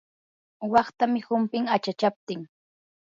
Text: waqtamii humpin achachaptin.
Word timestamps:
waqtamii 0.71 1.25
humpin 1.27 1.65
achachaptin. 1.75 2.41